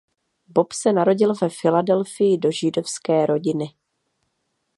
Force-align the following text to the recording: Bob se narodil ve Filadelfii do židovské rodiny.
Bob 0.47 0.71
se 0.73 0.93
narodil 0.93 1.33
ve 1.41 1.49
Filadelfii 1.49 2.37
do 2.37 2.51
židovské 2.51 3.25
rodiny. 3.25 3.65